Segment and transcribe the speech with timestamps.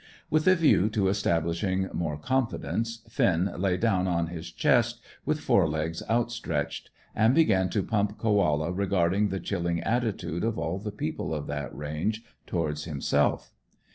[0.31, 5.69] With a view to establishing more confidence Finn lay down on his chest, with fore
[5.69, 11.35] legs outstretched, and began to pump Koala regarding the chilling attitude of all the people
[11.35, 13.53] of that range towards himself.